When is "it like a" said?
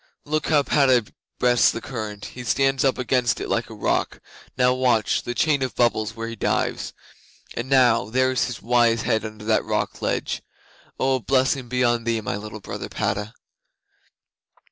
3.39-3.75